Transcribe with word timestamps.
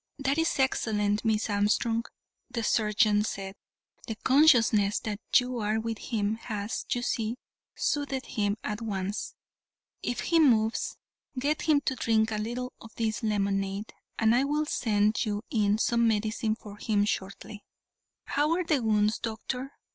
"That 0.17 0.39
is 0.39 0.57
excellent, 0.57 1.23
Miss 1.23 1.47
Armstrong," 1.47 2.05
the 2.49 2.63
surgeon 2.63 3.23
said; 3.23 3.53
"the 4.07 4.15
consciousness 4.15 4.97
that 5.01 5.19
you 5.35 5.59
are 5.59 5.79
with 5.79 5.99
him 5.99 6.37
has, 6.37 6.87
you 6.91 7.03
see, 7.03 7.35
soothed 7.75 8.25
him 8.25 8.57
at 8.63 8.81
once. 8.81 9.35
If 10.01 10.21
he 10.21 10.39
moves, 10.39 10.97
get 11.37 11.61
him 11.69 11.81
to 11.81 11.95
drink 11.95 12.31
a 12.31 12.39
little 12.39 12.73
of 12.81 12.95
this 12.95 13.21
lemonade, 13.21 13.93
and 14.17 14.33
I 14.33 14.43
will 14.43 14.65
send 14.65 15.23
you 15.23 15.43
in 15.51 15.77
some 15.77 16.07
medicine 16.07 16.55
for 16.55 16.77
him 16.77 17.05
shortly." 17.05 17.63
"How 18.25 18.53
are 18.53 18.63
the 18.63 18.81
wounds, 18.81 19.19
doctor?" 19.19 19.69